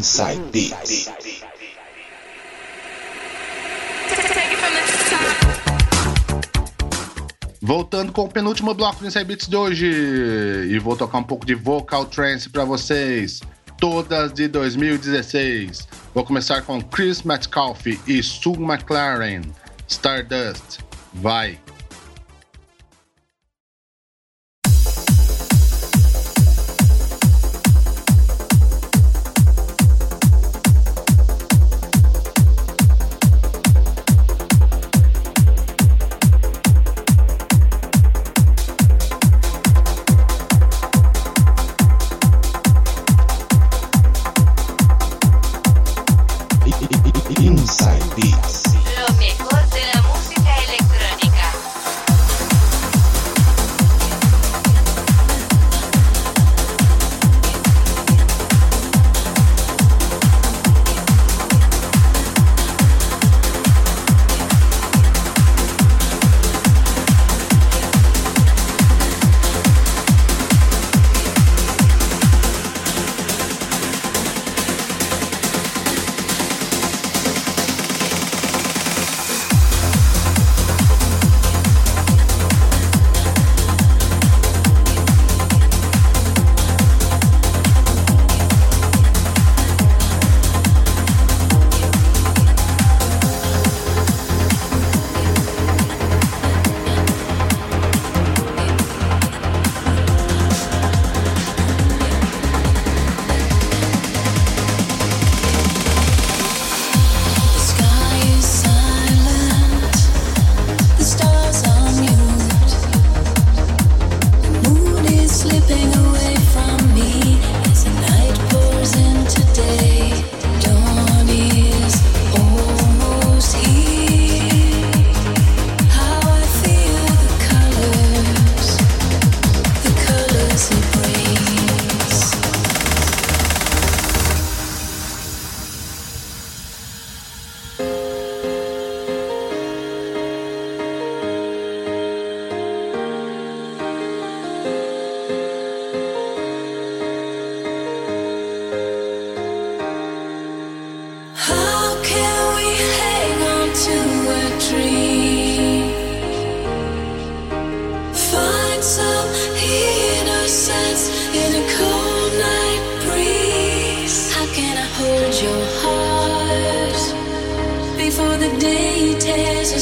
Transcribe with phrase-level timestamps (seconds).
[0.00, 1.10] Inside Beats.
[7.60, 9.86] Voltando com o penúltimo bloco do Inside Beats de hoje.
[10.70, 13.42] E vou tocar um pouco de vocal trance para vocês.
[13.78, 15.86] Todas de 2016.
[16.14, 19.42] Vou começar com Chris Metcalfe e Sue McLaren.
[19.86, 20.78] Stardust.
[21.12, 21.58] Vai!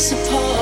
[0.09, 0.58] suppose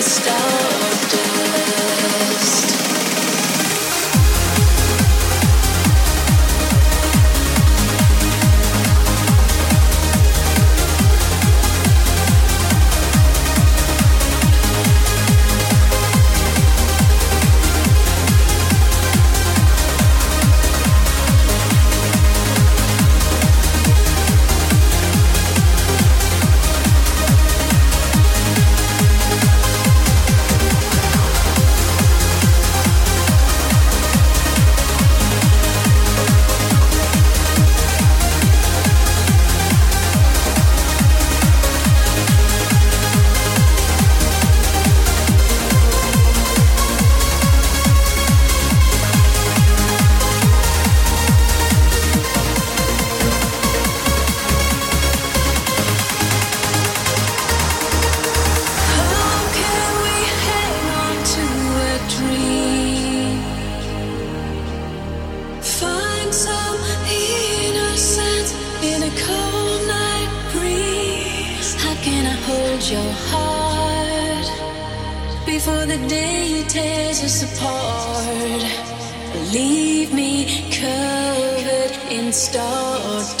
[0.00, 0.59] Stop.
[72.90, 74.46] Your heart
[75.46, 78.64] before the day it tears us apart.
[79.52, 83.40] Leave me covered in stardust.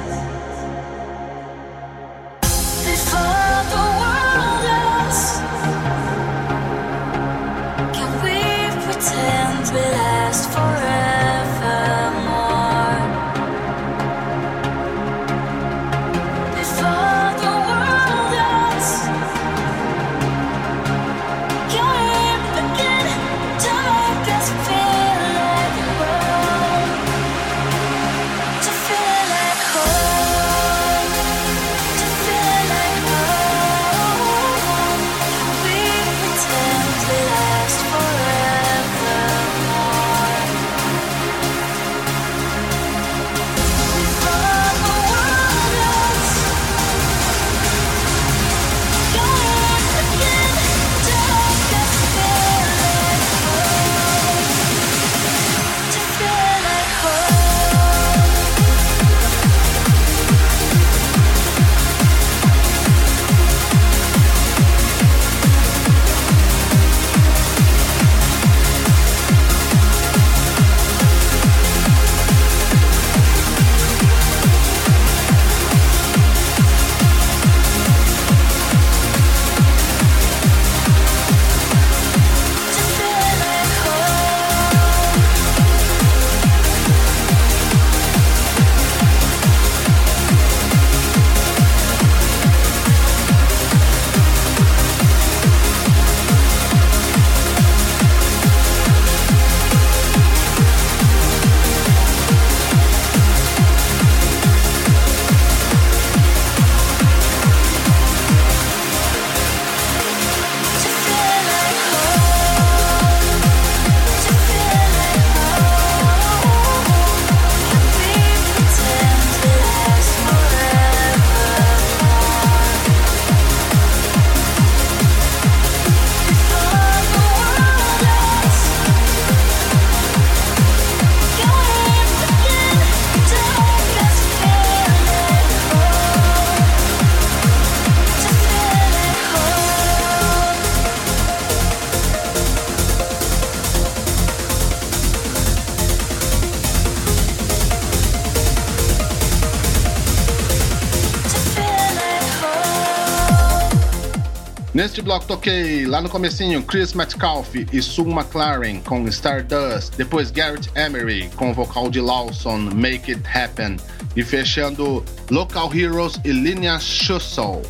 [154.81, 160.71] Neste bloco toquei lá no comecinho Chris Metcalf e Sue McLaren com Stardust, depois Garrett
[160.73, 163.77] Emery com o vocal de Lawson, Make It Happen,
[164.15, 167.61] e fechando Local Heroes e Linea Schussel,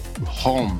[0.46, 0.78] Home.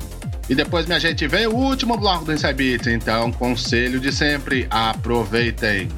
[0.48, 4.66] E depois, minha gente, vem o último bloco do Inside Beat, então conselho de sempre,
[4.70, 5.90] aproveitem!